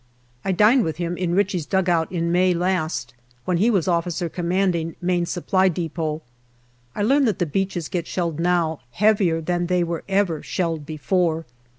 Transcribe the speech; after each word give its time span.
I 0.43 0.51
dined 0.51 0.83
with 0.83 0.97
him 0.97 1.15
in 1.15 1.35
Ritchie's 1.35 1.67
dugout 1.67 2.11
in 2.11 2.31
May 2.31 2.55
last, 2.55 3.13
when 3.45 3.57
he 3.57 3.69
was 3.69 3.87
O.C. 3.87 4.29
Main 4.99 5.25
Supply 5.27 5.69
depot. 5.69 6.23
I 6.95 7.03
learn 7.03 7.25
that 7.25 7.37
the 7.37 7.45
beaches 7.45 7.87
DECEMBER 7.87 7.97
303 8.05 8.05
get 8.05 8.07
shelled 8.07 8.39
now 8.39 8.79
heavier 8.93 9.41
than 9.41 9.67
they 9.67 9.83
were 9.83 10.03
ever 10.09 10.41
shelled 10.41 10.87
before. 10.87 11.45